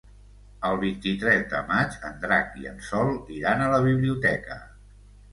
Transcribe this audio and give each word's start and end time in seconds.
El 0.67 0.77
vint-i-tres 0.83 1.43
de 1.51 1.59
maig 1.67 1.97
en 2.09 2.17
Drac 2.23 2.57
i 2.61 2.65
en 2.71 2.79
Sol 2.87 3.11
iran 3.35 3.61
a 3.65 3.69
la 3.75 3.83
biblioteca. 3.89 4.57